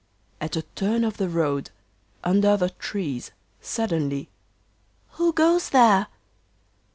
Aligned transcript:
At 0.41 0.55
a 0.55 0.63
turn 0.73 1.03
of 1.03 1.17
the 1.17 1.29
road 1.29 1.69
under 2.23 2.57
the 2.57 2.71
trees, 2.71 3.29
suddenly 3.61 4.29
'Who 5.11 5.31
goes 5.31 5.69
there? 5.69 6.07